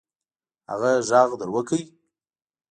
[0.69, 1.83] هغه ږغ در وکړئ.